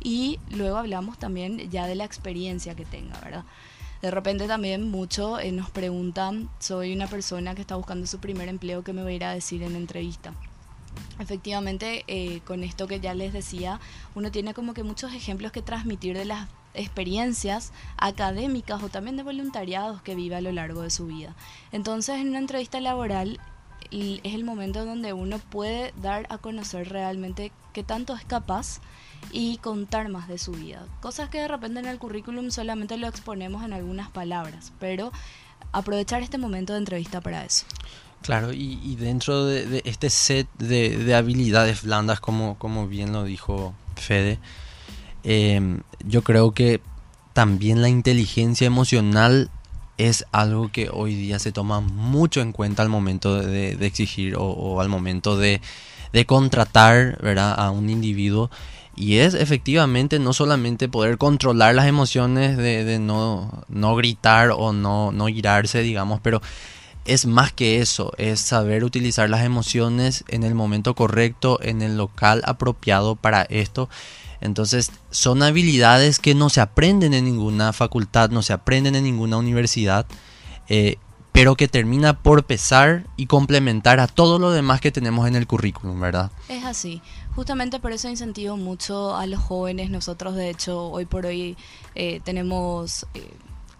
Y 0.00 0.38
luego 0.50 0.78
hablamos 0.78 1.18
también 1.18 1.70
ya 1.70 1.86
de 1.86 1.96
la 1.96 2.04
experiencia 2.04 2.74
que 2.74 2.84
tenga 2.84 3.18
verdad 3.20 3.44
de 4.00 4.10
repente 4.12 4.46
también 4.46 4.90
mucho 4.90 5.38
nos 5.52 5.70
preguntan 5.70 6.48
soy 6.60 6.92
una 6.94 7.08
persona 7.08 7.54
que 7.54 7.62
está 7.62 7.74
buscando 7.74 8.06
su 8.06 8.20
primer 8.20 8.48
empleo 8.48 8.84
que 8.84 8.92
me 8.92 9.02
va 9.02 9.08
a 9.08 9.12
ir 9.12 9.24
a 9.24 9.34
decir 9.34 9.62
en 9.62 9.74
entrevista 9.74 10.32
efectivamente 11.18 12.40
con 12.46 12.62
esto 12.62 12.86
que 12.86 13.00
ya 13.00 13.12
les 13.14 13.32
decía 13.32 13.80
uno 14.14 14.30
tiene 14.30 14.54
como 14.54 14.72
que 14.72 14.84
muchos 14.84 15.12
ejemplos 15.14 15.50
que 15.50 15.62
transmitir 15.62 16.16
de 16.16 16.26
las 16.26 16.48
experiencias 16.74 17.72
académicas 17.96 18.82
o 18.82 18.88
también 18.88 19.16
de 19.16 19.22
voluntariados 19.22 20.02
que 20.02 20.14
vive 20.14 20.36
a 20.36 20.40
lo 20.40 20.52
largo 20.52 20.82
de 20.82 20.90
su 20.90 21.06
vida. 21.06 21.34
Entonces, 21.72 22.16
en 22.16 22.28
una 22.28 22.38
entrevista 22.38 22.80
laboral 22.80 23.40
es 23.90 24.34
el 24.34 24.44
momento 24.44 24.84
donde 24.84 25.12
uno 25.12 25.38
puede 25.38 25.92
dar 26.02 26.26
a 26.30 26.38
conocer 26.38 26.88
realmente 26.90 27.52
qué 27.72 27.82
tanto 27.82 28.14
es 28.14 28.24
capaz 28.24 28.80
y 29.32 29.58
contar 29.58 30.08
más 30.08 30.28
de 30.28 30.38
su 30.38 30.52
vida. 30.52 30.86
Cosas 31.00 31.28
que 31.30 31.38
de 31.38 31.48
repente 31.48 31.80
en 31.80 31.86
el 31.86 31.98
currículum 31.98 32.50
solamente 32.50 32.96
lo 32.96 33.08
exponemos 33.08 33.64
en 33.64 33.72
algunas 33.72 34.10
palabras, 34.10 34.72
pero 34.78 35.12
aprovechar 35.72 36.22
este 36.22 36.38
momento 36.38 36.72
de 36.72 36.80
entrevista 36.80 37.20
para 37.20 37.44
eso. 37.44 37.66
Claro, 38.22 38.52
y, 38.52 38.96
dentro 38.96 39.46
de, 39.46 39.80
este 39.84 40.10
set 40.10 40.48
de, 40.58 40.98
de, 40.98 41.14
habilidades 41.14 41.82
blandas, 41.82 42.18
como, 42.18 42.58
como 42.58 42.88
bien 42.88 43.12
lo 43.12 43.22
dijo 43.22 43.74
Fede, 43.94 44.40
Em, 45.30 45.82
yo 46.06 46.22
creo 46.22 46.52
que 46.52 46.80
también 47.34 47.82
la 47.82 47.90
inteligencia 47.90 48.66
emocional 48.66 49.50
es 49.98 50.24
algo 50.32 50.72
que 50.72 50.88
hoy 50.90 51.14
día 51.14 51.38
se 51.38 51.52
toma 51.52 51.80
mucho 51.80 52.40
en 52.40 52.52
cuenta 52.52 52.82
al 52.82 52.88
momento 52.88 53.34
de, 53.34 53.72
exigir 53.84 54.36
o, 54.38 54.80
al 54.80 54.88
momento 54.88 55.36
de, 55.36 55.60
contratar 56.26 57.18
a 57.36 57.70
un 57.70 57.90
individuo. 57.90 58.50
Y 58.96 59.18
es 59.18 59.34
efectivamente 59.34 60.18
no 60.18 60.32
solamente 60.32 60.88
poder 60.88 61.18
controlar 61.18 61.74
las 61.74 61.86
emociones 61.86 62.56
de, 62.56 62.98
no, 62.98 63.64
no, 63.68 63.96
gritar 63.96 64.50
o 64.56 64.72
no, 64.72 65.12
no 65.12 65.28
irarse, 65.28 65.82
digamos, 65.82 66.20
pero 66.22 66.40
es 67.04 67.26
más 67.26 67.52
que 67.52 67.82
eso, 67.82 68.12
es 68.16 68.40
saber 68.40 68.82
utilizar 68.82 69.28
las 69.28 69.44
emociones 69.44 70.24
en 70.28 70.42
el 70.42 70.54
momento 70.54 70.94
correcto, 70.94 71.58
en 71.60 71.82
el 71.82 71.98
local 71.98 72.40
apropiado 72.46 73.14
para 73.14 73.42
esto. 73.42 73.90
Entonces 74.40 74.92
son 75.10 75.42
habilidades 75.42 76.18
que 76.18 76.34
no 76.34 76.48
se 76.48 76.60
aprenden 76.60 77.14
en 77.14 77.24
ninguna 77.24 77.72
facultad, 77.72 78.30
no 78.30 78.42
se 78.42 78.52
aprenden 78.52 78.94
en 78.94 79.04
ninguna 79.04 79.36
universidad, 79.36 80.06
eh, 80.68 80.96
pero 81.32 81.56
que 81.56 81.68
termina 81.68 82.20
por 82.20 82.44
pesar 82.44 83.06
y 83.16 83.26
complementar 83.26 84.00
a 84.00 84.06
todo 84.06 84.38
lo 84.38 84.50
demás 84.50 84.80
que 84.80 84.90
tenemos 84.90 85.28
en 85.28 85.36
el 85.36 85.46
currículum, 85.46 86.00
¿verdad? 86.00 86.30
Es 86.48 86.64
así. 86.64 87.00
Justamente 87.34 87.78
por 87.78 87.92
eso 87.92 88.08
incentivo 88.08 88.56
mucho 88.56 89.16
a 89.16 89.26
los 89.26 89.40
jóvenes. 89.40 89.90
Nosotros, 89.90 90.34
de 90.34 90.50
hecho, 90.50 90.86
hoy 90.88 91.04
por 91.04 91.26
hoy 91.26 91.56
eh, 91.94 92.20
tenemos 92.24 93.06
eh, 93.14 93.30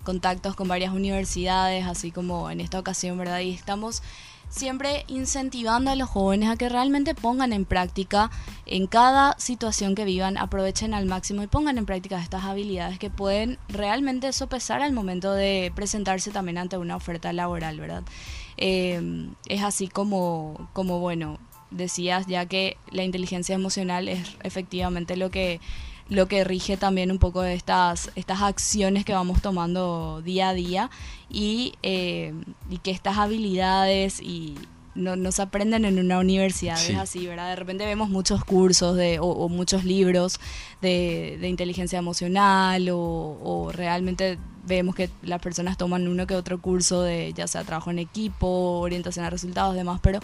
contactos 0.05 0.55
con 0.55 0.69
varias 0.69 0.95
universidades, 0.95 1.87
así 1.87 2.12
como 2.12 2.50
en 2.50 2.61
esta 2.61 2.79
ocasión, 2.79 3.19
¿verdad? 3.19 3.41
Y 3.41 3.50
estamos 3.55 4.03
siempre 4.49 5.05
incentivando 5.09 5.90
a 5.90 5.97
los 5.97 6.09
jóvenes 6.09 6.50
a 6.50 6.57
que 6.57 6.69
realmente 6.69 7.14
pongan 7.14 7.52
en 7.52 7.64
práctica 7.64 8.31
en 8.67 8.87
cada 8.87 9.38
situación 9.38 9.95
que 9.95 10.05
vivan, 10.05 10.37
aprovechen 10.38 10.95
al 10.95 11.07
máximo 11.07 11.43
y 11.43 11.47
pongan 11.47 11.78
en 11.78 11.87
práctica 11.87 12.21
estas 12.21 12.45
habilidades 12.45 12.99
que 12.99 13.11
pueden 13.11 13.59
realmente 13.69 14.33
sopesar 14.33 14.83
al 14.83 14.93
momento 14.93 15.33
de 15.33 15.73
presentarse 15.75 16.31
también 16.31 16.59
ante 16.59 16.78
una 16.78 16.97
oferta 16.97 17.33
laboral, 17.33 17.78
¿verdad? 17.78 18.02
Eh, 18.57 19.28
es 19.49 19.62
así 19.62 19.88
como, 19.88 20.69
como, 20.73 20.99
bueno, 20.99 21.38
decías 21.71 22.26
ya 22.26 22.47
que 22.47 22.76
la 22.90 23.05
inteligencia 23.05 23.55
emocional 23.55 24.09
es 24.09 24.37
efectivamente 24.43 25.17
lo 25.17 25.31
que 25.31 25.61
lo 26.09 26.27
que 26.27 26.45
rige 26.45 26.77
también 26.77 27.11
un 27.11 27.19
poco 27.19 27.45
estas, 27.45 28.11
estas 28.15 28.43
acciones 28.43 29.05
que 29.05 29.12
vamos 29.12 29.43
tomando 29.43 30.23
día 30.23 30.50
a 30.50 30.55
día 30.55 30.91
y, 31.29 31.75
eh, 31.83 32.33
y 32.71 32.79
que 32.79 32.91
estas 32.91 33.19
habilidades 33.19 34.21
y, 34.21 34.55
no, 34.99 35.33
se 35.33 35.43
aprenden 35.43 35.85
en 35.85 35.99
una 35.99 36.19
universidad, 36.19 36.77
es 36.77 36.97
así, 36.97 37.27
¿verdad? 37.27 37.50
De 37.50 37.57
repente 37.57 37.87
vemos 37.87 38.09
muchos 38.09 38.45
cursos 38.45 38.97
de, 38.97 39.19
o, 39.21 39.49
muchos 39.49 39.85
libros 39.85 40.41
de, 40.83 41.38
de 41.41 41.49
inteligencia 41.49 41.99
emocional 41.99 42.88
o, 42.91 42.99
o, 42.99 43.73
realmente 43.73 44.38
vemos 44.67 44.95
que 44.95 45.09
las 45.23 45.41
personas 45.41 45.79
toman 45.79 46.09
uno 46.09 46.27
que 46.27 46.35
otro 46.35 46.61
curso 46.61 47.03
de 47.03 47.33
ya 47.33 47.47
sea 47.47 47.65
trabajo 47.65 47.91
en 47.91 48.00
equipo, 48.00 48.81
orientación 48.81 49.25
a 49.25 49.31
resultados, 49.31 49.75
demás, 49.75 50.00
pero 50.03 50.21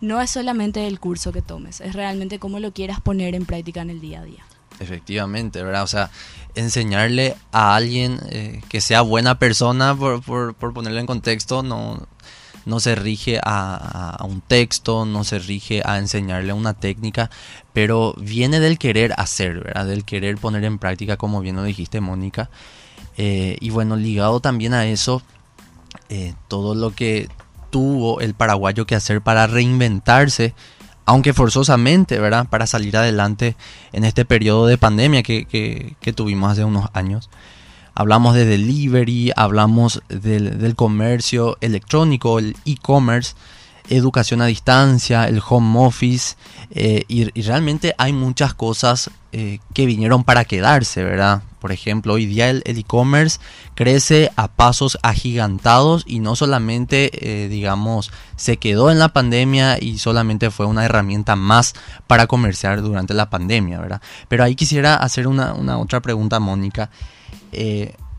no 0.00 0.20
es 0.20 0.30
solamente 0.30 0.86
el 0.86 1.00
curso 1.00 1.32
que 1.32 1.40
tomes, 1.40 1.80
es 1.80 1.94
realmente 1.94 2.38
cómo 2.38 2.58
lo 2.58 2.72
quieras 2.72 3.00
poner 3.00 3.34
en 3.34 3.46
práctica 3.46 3.82
en 3.82 3.90
el 3.90 4.00
día 4.00 4.20
a 4.20 4.24
día. 4.24 4.44
Efectivamente, 4.80 5.62
¿verdad? 5.62 5.82
O 5.82 5.86
sea, 5.86 6.10
enseñarle 6.54 7.36
a 7.52 7.76
alguien 7.76 8.20
eh, 8.30 8.60
que 8.68 8.80
sea 8.80 9.02
buena 9.02 9.38
persona, 9.38 9.94
por, 9.94 10.22
por, 10.22 10.74
ponerlo 10.74 10.98
en 11.00 11.06
contexto, 11.06 11.62
no, 11.62 12.06
no 12.64 12.80
se 12.80 12.94
rige 12.94 13.38
a, 13.42 14.18
un 14.28 14.40
texto, 14.40 15.04
no 15.04 15.24
se 15.24 15.38
rige 15.38 15.82
a 15.84 15.98
enseñarle 15.98 16.52
una 16.52 16.74
técnica, 16.74 17.30
pero 17.72 18.14
viene 18.18 18.60
del 18.60 18.78
querer 18.78 19.14
hacer, 19.16 19.60
¿verdad? 19.60 19.86
Del 19.86 20.04
querer 20.04 20.36
poner 20.36 20.64
en 20.64 20.78
práctica, 20.78 21.16
como 21.16 21.40
bien 21.40 21.56
lo 21.56 21.62
dijiste, 21.62 22.00
Mónica. 22.00 22.50
Eh, 23.16 23.56
y 23.60 23.70
bueno, 23.70 23.96
ligado 23.96 24.40
también 24.40 24.74
a 24.74 24.86
eso, 24.86 25.22
eh, 26.08 26.34
todo 26.48 26.74
lo 26.74 26.94
que 26.94 27.28
tuvo 27.70 28.20
el 28.20 28.34
paraguayo 28.34 28.86
que 28.86 28.94
hacer 28.94 29.20
para 29.20 29.46
reinventarse 29.46 30.54
aunque 31.06 31.32
forzosamente, 31.32 32.18
¿verdad? 32.18 32.48
Para 32.48 32.66
salir 32.66 32.96
adelante 32.96 33.56
en 33.92 34.04
este 34.04 34.24
periodo 34.24 34.66
de 34.66 34.76
pandemia 34.76 35.22
que, 35.22 35.94
tuvimos 36.14 36.52
hace 36.52 36.64
unos 36.64 36.88
años. 36.92 37.30
Hablamos 37.94 38.34
de 38.34 38.44
delivery, 38.44 39.32
hablamos 39.36 40.02
del, 40.08 40.74
comercio 40.74 41.56
electrónico, 41.60 42.40
el 42.40 42.56
e-commerce, 42.66 43.34
educación 43.88 44.42
a 44.42 44.46
distancia, 44.46 45.28
el 45.28 45.42
home 45.46 45.78
office, 45.78 46.36
eh, 46.70 47.04
y, 47.08 47.24
realmente 47.42 47.94
hay 47.98 48.12
muchas 48.12 48.54
cosas 48.54 49.10
eh, 49.32 49.60
que 49.72 49.86
vinieron 49.86 50.24
para 50.24 50.44
quedarse, 50.44 51.04
¿verdad? 51.04 51.42
Por 51.60 51.72
ejemplo, 51.72 52.14
hoy 52.14 52.26
día 52.26 52.50
el 52.50 52.62
e-commerce 52.64 53.38
crece 53.74 54.30
a 54.36 54.48
pasos 54.48 54.98
agigantados 55.02 56.04
y 56.06 56.20
no 56.20 56.36
solamente, 56.36 57.10
eh, 57.44 57.48
digamos, 57.48 58.10
se 58.36 58.56
quedó 58.56 58.90
en 58.90 58.98
la 58.98 59.08
pandemia 59.08 59.78
y 59.80 59.98
solamente 59.98 60.50
fue 60.50 60.66
una 60.66 60.84
herramienta 60.84 61.36
más 61.36 61.74
para 62.06 62.26
comerciar 62.26 62.82
durante 62.82 63.14
la 63.14 63.30
pandemia, 63.30 63.80
¿verdad? 63.80 64.00
Pero 64.28 64.44
ahí 64.44 64.54
quisiera 64.54 64.96
hacer 64.96 65.26
una, 65.26 65.54
otra 65.78 66.00
pregunta, 66.00 66.40
Mónica. 66.40 66.90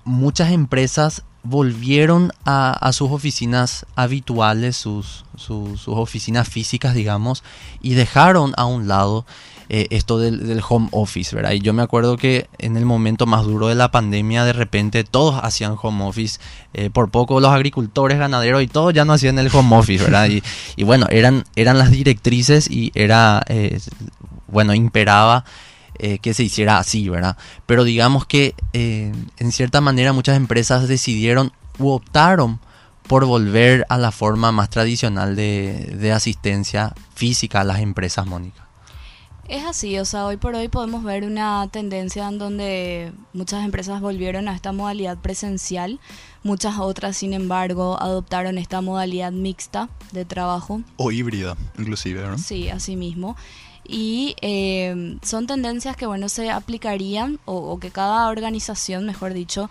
Muchas 0.04 0.52
empresas 0.52 1.24
volvieron 1.50 2.34
a, 2.46 2.92
sus 2.92 3.10
oficinas 3.10 3.86
habituales, 3.96 4.75
sus, 4.75 5.24
oficinas 5.86 6.48
físicas, 6.50 6.94
digamos, 6.94 7.44
y 7.82 7.94
dejaron 7.94 8.54
a 8.58 8.66
un 8.66 8.89
lado 8.89 9.25
eh, 9.70 9.88
esto 9.92 10.20
del, 10.20 10.62
home 10.68 10.89
office, 10.92 11.34
¿verdad? 11.34 11.51
Y 11.51 11.60
yo 11.60 11.74
me 11.74 11.82
acuerdo 11.82 12.18
que 12.18 12.48
en 12.58 12.75
el 12.75 12.86
momento 12.86 13.25
más 13.25 13.46
duro 13.46 13.68
de 13.68 13.75
la 13.75 13.92
pandemia, 13.92 14.44
de 14.44 14.54
repente 14.54 15.06
todos 15.06 15.39
hacían 15.42 15.75
home 15.82 16.04
office, 16.04 16.39
eh, 16.74 16.89
por 16.89 17.12
poco 17.12 17.39
los 17.39 17.51
agricultores, 17.51 18.18
ganaderos 18.18 18.62
y 18.62 18.68
todos 18.68 18.94
ya 18.94 19.06
no 19.06 19.13
hacían 19.13 19.39
el 19.39 19.50
home 19.51 19.77
office, 19.77 20.04
¿verdad? 20.04 20.27
Y, 20.75 20.84
bueno, 20.84 21.08
eran, 21.10 21.46
eran 21.56 21.77
las 21.77 21.92
directrices 21.92 22.70
y 22.70 22.92
era, 22.94 23.42
eh, 23.48 23.80
bueno, 24.48 24.74
imperaba 24.74 25.46
eh, 26.00 26.20
que 26.20 26.34
se 26.34 26.44
hiciera 26.44 26.77
así, 26.77 27.10
¿verdad? 27.10 27.38
Pero 27.66 27.84
digamos 27.84 28.25
que 28.25 28.54
eh, 28.74 29.12
en 29.38 29.51
cierta 29.51 29.82
manera 29.82 30.13
muchas 30.13 30.38
empresas 30.38 30.88
decidieron 30.88 31.51
u 31.80 31.89
optaron 31.89 32.60
por 33.08 33.25
volver 33.25 33.86
a 33.89 33.98
la 33.98 34.12
forma 34.12 34.51
más 34.51 34.70
tradicional 34.70 35.36
de, 35.36 36.12
asistencia 36.13 36.94
física 37.16 37.62
a 37.62 37.63
las 37.63 37.80
empresas, 37.80 38.25
Mónica. 38.25 38.68
Es 39.48 39.63
así, 39.63 39.98
o 39.98 40.04
sea, 40.04 40.25
hoy 40.25 40.36
por 40.36 40.56
hoy 40.56 40.68
podemos 40.68 41.06
ver 41.06 41.24
una 41.24 41.70
tendencia 41.72 42.27
en 42.27 42.38
donde 42.38 43.13
muchas 43.32 43.63
empresas 43.63 44.01
volvieron 44.01 44.50
a 44.50 44.54
esta 44.54 44.74
modalidad 44.74 45.18
presencial, 45.20 46.01
muchas 46.44 46.80
otras, 46.80 47.16
sin 47.16 47.32
embargo, 47.32 47.98
adoptaron 48.01 48.58
esta 48.58 48.82
modalidad 48.82 49.32
mixta 49.32 49.88
de 50.12 50.25
trabajo. 50.25 50.82
O 50.98 51.13
híbrida, 51.13 51.56
inclusive, 51.77 52.22
¿no? 52.27 52.38
Sí, 52.38 52.70
así 52.70 52.98
mismo 52.98 53.38
y 53.88 54.36
eh, 54.41 55.17
son 55.22 55.48
tendencias 55.48 55.96
que 55.96 56.06
bueno 56.06 56.29
se 56.29 56.51
aplicarían 56.51 57.39
o, 57.46 57.79
que 57.79 57.89
cada 57.89 58.27
organización 58.27 59.06
mejor 59.06 59.34
dicho 59.34 59.70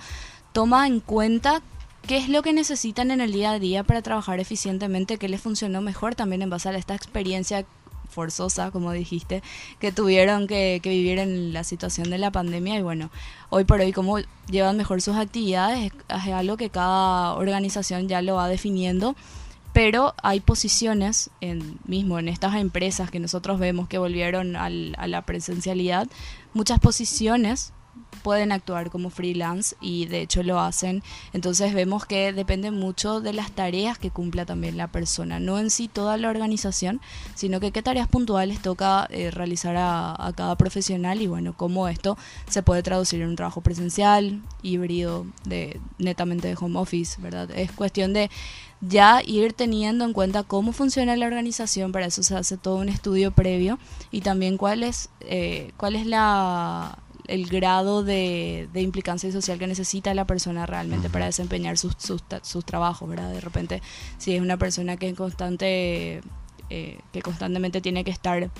toma 0.52 0.87
en 0.87 1.00
cuenta 1.00 1.61
qué 2.06 2.16
es 2.16 2.28
lo 2.28 2.42
que 2.42 2.52
necesitan 2.52 3.11
en 3.11 3.20
el 3.20 3.32
día 3.32 3.52
a 3.52 3.58
día 3.58 3.85
para 3.85 4.00
trabajar 4.00 4.40
eficientemente 4.40 5.18
qué 5.18 5.28
les 5.28 5.40
funcionó 5.40 5.82
mejor 5.82 6.14
también 6.14 6.42
en 6.42 6.50
base 6.50 6.68
a 6.68 6.76
esta 6.76 6.94
experiencia 6.94 7.66
forzosa 8.08 8.70
como 8.70 8.92
dijiste 8.92 9.42
que 9.80 9.92
tuvieron 9.92 10.46
que, 10.46 10.80
que 10.82 10.90
vivir 10.90 11.18
en 11.18 11.52
la 11.52 11.64
situación 11.64 12.08
de 12.08 12.16
la 12.16 12.30
pandemia. 12.30 12.78
Y 12.78 12.82
bueno 12.82 13.11
hoy 13.50 13.64
por 13.64 13.80
hoy 13.80 13.92
cómo 13.92 14.18
llevan 14.49 14.76
mejor 14.78 15.02
sus 15.02 15.16
actividades 15.16 15.92
es 16.08 16.32
algo 16.32 16.56
que 16.56 16.70
cada 16.70 17.35
organización 17.35 18.08
ya 18.08 18.23
lo 18.23 18.37
va 18.37 18.49
definiendo 18.49 19.14
pero 19.76 20.14
hay 20.23 20.40
posiciones 20.40 21.28
en, 21.42 21.78
mismo 21.85 22.18
en 22.18 22.28
estas 22.28 22.54
empresas 22.54 23.11
que 23.11 23.21
nosotros 23.21 23.59
vemos 23.59 23.88
que 23.88 23.99
volvieron 23.99 24.56
a 24.56 24.71
la 24.71 25.23
presencialidad, 25.26 26.09
muchas 26.54 26.78
posiciones 26.78 27.75
pueden 28.23 28.50
actuar 28.50 28.91
como 28.91 29.11
freelance 29.11 29.76
y 29.81 30.07
de 30.07 30.21
hecho 30.21 30.43
lo 30.43 30.59
hacen. 30.59 31.03
Entonces 31.33 31.75
vemos 31.75 32.07
que 32.07 32.33
depende 32.33 32.73
mucho 32.73 33.21
de 33.21 33.33
las 33.33 33.53
tareas 33.53 33.99
que 33.99 34.11
cumpla 34.11 34.45
también 34.45 34.76
la 34.76 34.88
persona, 34.88 35.38
no 35.38 35.61
en 35.61 35.71
sí 35.71 35.87
toda 35.87 36.17
la 36.17 36.29
organización, 36.29 37.00
sino 37.37 37.61
que 37.61 37.71
qué 37.71 37.83
tareas 37.83 38.09
puntuales 38.09 38.61
toca 38.61 39.07
eh, 39.11 39.31
realizar 39.31 39.76
a, 39.79 40.33
cada 40.35 40.57
profesional 40.57 41.23
y 41.23 41.29
bueno, 41.29 41.55
cómo 41.57 41.87
esto 41.87 42.19
se 42.49 42.65
puede 42.65 42.83
traducir 42.83 43.23
en 43.23 43.29
un 43.29 43.37
trabajo 43.37 43.61
presencial, 43.61 44.43
híbrido, 44.61 45.25
de 45.45 45.81
netamente 45.99 46.49
de 46.49 46.57
home 46.59 46.81
office, 46.81 47.21
¿verdad? 47.23 47.49
Es 47.53 47.71
cuestión 47.71 48.12
de 48.12 48.29
ya 48.81 49.23
ir 49.25 49.53
teniendo 49.53 50.05
en 50.05 50.12
cuenta 50.12 50.43
cómo 50.43 50.73
funciona 50.73 51.17
la 51.17 51.26
organización, 51.26 51.93
para 51.93 52.07
eso 52.07 52.25
se 52.25 52.37
hace 52.37 52.57
todo 52.57 52.76
un 52.76 52.88
estudio 52.88 53.31
previo 53.31 53.79
y 54.11 54.21
también 54.21 54.57
cuál 54.57 54.83
es, 54.83 55.09
eh, 55.21 55.73
cuál 55.76 55.97
es 55.97 56.07
la, 56.07 56.99
el 57.28 57.47
grado 57.47 58.02
de, 58.02 58.68
de, 58.73 58.83
implicancia 58.83 59.30
social 59.33 59.59
que 59.59 59.66
necesita 59.66 60.14
la 60.14 60.26
persona 60.26 60.66
realmente 60.66 61.11
para 61.11 61.26
desempeñar 61.26 61.78
sus, 61.78 61.95
sus, 61.99 62.23
sus, 62.42 62.64
trabajos, 62.64 63.09
¿verdad? 63.09 63.30
De 63.30 63.40
repente, 63.40 63.83
si 64.18 64.35
es 64.35 64.40
una 64.40 64.56
persona 64.56 64.97
que, 64.97 65.14
constante, 65.14 66.21
eh, 66.71 66.99
que 67.12 67.23
constantemente 67.23 67.80
tiene 67.80 68.04
que 68.04 68.11
estar 68.11 68.50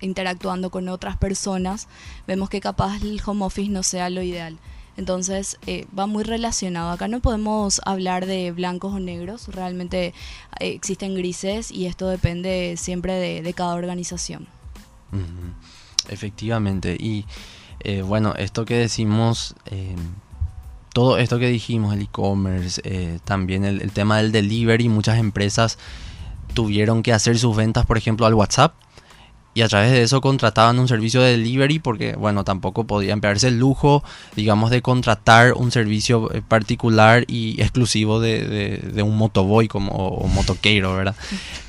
interactuando 0.00 0.70
con 0.70 0.88
otras 0.88 1.16
personas, 1.16 1.88
vemos 2.26 2.48
que 2.48 2.60
capaz 2.60 3.02
el 3.02 3.20
home 3.24 3.44
office 3.44 3.70
no 3.70 3.82
sea 3.82 4.10
lo 4.10 4.22
ideal. 4.22 4.58
Entonces 4.96 5.56
eh, 5.66 5.86
va 5.98 6.06
muy 6.06 6.24
relacionado. 6.24 6.90
Acá 6.90 7.08
no 7.08 7.20
podemos 7.20 7.80
hablar 7.86 8.26
de 8.26 8.52
blancos 8.52 8.92
o 8.92 9.00
negros, 9.00 9.48
realmente 9.48 10.06
eh, 10.06 10.12
existen 10.72 11.14
grises 11.14 11.70
y 11.70 11.86
esto 11.86 12.08
depende 12.08 12.74
siempre 12.76 13.14
de, 13.14 13.52
cada 13.54 13.74
organización. 13.74 14.46
Efectivamente. 16.08 16.96
Y 16.98 17.24
eh, 17.80 18.02
bueno, 18.02 18.34
esto 18.36 18.64
que 18.64 18.74
decimos, 18.74 19.54
todo 20.92 21.18
esto 21.18 21.38
que 21.38 21.48
dijimos, 21.48 21.94
el 21.94 22.02
e-commerce, 22.02 23.20
también 23.24 23.64
el, 23.64 23.80
el 23.82 23.92
tema 23.92 24.18
del 24.18 24.32
delivery, 24.32 24.88
muchas 24.88 25.18
empresas 25.18 25.78
tuvieron 26.54 27.02
que 27.02 27.12
hacer 27.12 27.38
sus 27.38 27.56
ventas, 27.56 27.86
por 27.86 27.96
ejemplo, 27.96 28.26
al 28.26 28.34
WhatsApp 28.34 28.74
y 29.52 29.62
a 29.62 29.68
través 29.68 29.90
de 29.90 30.02
eso 30.02 30.20
contrataban 30.20 30.78
un 30.78 30.86
servicio 30.86 31.20
de 31.20 31.32
delivery 31.32 31.80
porque, 31.80 32.14
bueno, 32.14 32.44
tampoco 32.44 32.84
podían 32.84 33.14
emplearse 33.14 33.48
el 33.48 33.58
lujo, 33.58 34.04
digamos, 34.36 34.70
de 34.70 34.80
contratar 34.80 35.54
un 35.54 35.72
servicio 35.72 36.32
eh, 36.32 36.40
particular 36.46 37.24
y 37.26 37.60
exclusivo 37.60 38.20
de, 38.20 39.02
un 39.04 39.16
motoboy 39.16 39.66
como, 39.66 39.92
o, 39.92 40.28
motoqueiro, 40.28 40.94
¿verdad? 40.94 41.16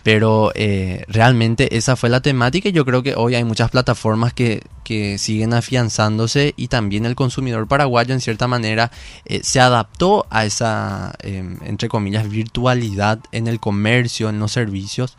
Pero 0.03 0.51
eh, 0.53 1.05
realmente 1.07 1.75
esa 1.75 1.95
fue 1.95 2.09
la 2.09 2.21
temática 2.21 2.69
y 2.69 2.71
yo 2.71 2.85
creo 2.85 3.01
que 3.01 3.15
hoy 3.15 3.33
hay 3.33 3.43
muchas 3.43 3.71
plataformas 3.71 4.33
que, 4.33 4.61
que 4.83 5.17
siguen 5.17 5.53
afianzándose 5.53 6.53
y 6.57 6.67
también 6.67 7.05
el 7.05 7.15
consumidor 7.15 7.67
paraguayo 7.67 8.13
en 8.13 8.21
cierta 8.21 8.47
manera 8.47 8.91
eh, 9.25 9.41
se 9.43 9.59
adaptó 9.59 10.27
a 10.29 10.45
esa, 10.45 11.13
em, 11.19 11.57
entre 11.63 11.89
comillas, 11.89 12.29
virtualidad 12.29 13.19
en 13.31 13.47
el 13.47 13.59
comercio, 13.59 14.29
en 14.29 14.39
los 14.39 14.51
servicios. 14.51 15.15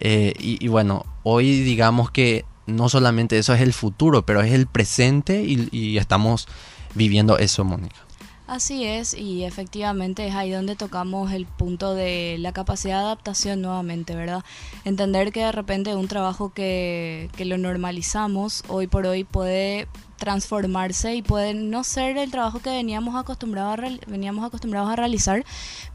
Eh, 0.00 0.34
y, 0.38 0.68
bueno, 0.68 1.04
hoy 1.22 1.60
digamos 1.60 2.10
que 2.10 2.44
no 2.66 2.88
solamente 2.88 3.38
eso 3.38 3.54
es 3.54 3.60
el 3.60 3.72
futuro, 3.72 4.24
pero 4.24 4.42
es 4.42 4.52
el 4.52 4.66
presente 4.66 5.42
y, 5.42 5.96
estamos 5.98 6.48
viviendo 6.94 7.38
eso, 7.38 7.64
Mónica. 7.64 7.96
Así 8.46 8.84
es, 8.84 9.12
y 9.12 9.44
efectivamente 9.44 10.26
es 10.26 10.34
ahí 10.34 10.50
donde 10.50 10.74
tocamos 10.74 11.32
el 11.32 11.44
punto 11.44 11.94
de 11.94 12.36
la 12.38 12.52
capacidad 12.52 13.00
de 13.00 13.04
adaptación 13.04 13.60
nuevamente, 13.60 14.14
¿verdad? 14.14 14.42
Entender 14.86 15.32
que 15.32 15.40
de 15.40 15.52
repente 15.52 15.94
un 15.94 16.08
trabajo 16.08 16.50
que, 16.54 17.28
que 17.36 17.44
lo 17.44 17.58
normalizamos 17.58 18.64
hoy 18.68 18.86
por 18.86 19.04
hoy 19.04 19.24
puede 19.24 19.86
transformarse 20.18 21.14
y 21.14 21.22
puede 21.22 21.54
no 21.54 21.84
ser 21.84 22.18
el 22.18 22.30
trabajo 22.30 22.58
que 22.58 22.70
veníamos 22.70 23.16
acostumbrados 23.16 23.78
a, 23.78 24.10
veníamos 24.10 24.44
acostumbrados 24.44 24.90
a 24.90 24.96
realizar, 24.96 25.44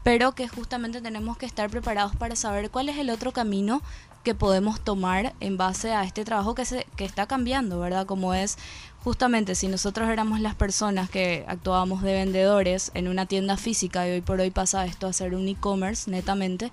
pero 0.02 0.32
que 0.32 0.48
justamente 0.48 1.00
tenemos 1.00 1.36
que 1.36 1.46
estar 1.46 1.70
preparados 1.70 2.16
para 2.16 2.34
saber 2.34 2.70
cuál 2.70 2.88
es 2.88 2.98
el 2.98 3.10
otro 3.10 3.32
camino 3.32 3.82
que 4.24 4.34
podemos 4.34 4.80
tomar 4.80 5.34
en 5.40 5.56
base 5.56 5.92
a 5.92 6.02
este 6.02 6.24
trabajo 6.24 6.54
que, 6.54 6.64
se, 6.64 6.86
que 6.96 7.04
está 7.04 7.26
cambiando, 7.26 7.78
¿verdad? 7.78 8.06
Como 8.06 8.34
es 8.34 8.56
justamente 9.04 9.54
si 9.54 9.68
nosotros 9.68 10.08
éramos 10.08 10.40
las 10.40 10.54
personas 10.54 11.10
que 11.10 11.44
actuábamos 11.46 12.02
de 12.02 12.14
vendedores 12.14 12.90
en 12.94 13.06
una 13.06 13.26
tienda 13.26 13.58
física 13.58 14.08
y 14.08 14.12
hoy 14.12 14.20
por 14.22 14.40
hoy 14.40 14.50
pasa 14.50 14.86
esto 14.86 15.06
a 15.06 15.12
ser 15.12 15.34
un 15.34 15.46
e-commerce 15.46 16.10
netamente, 16.10 16.72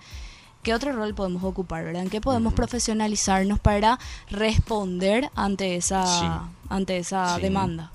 ¿Qué 0.64 0.76
otro 0.76 0.92
rol 0.92 1.16
podemos 1.16 1.44
ocupar, 1.44 1.88
¿En 1.96 2.10
qué 2.10 2.22
podemos 2.22 2.54
profesionalizarnos 2.54 3.60
para 3.60 3.98
responder 4.30 5.30
ante 5.36 5.76
esa, 5.76 6.50
ante 6.70 6.98
esa 6.98 7.40
demanda? 7.40 7.92